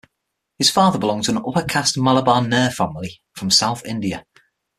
His 0.57 0.71
father 0.71 0.97
belonged 0.97 1.25
to 1.25 1.31
an 1.31 1.43
upper 1.47 1.63
caste 1.63 1.95
Malabar 1.95 2.41
Nair 2.41 2.71
family 2.71 3.21
from 3.35 3.51
South 3.51 3.85
India. 3.85 4.25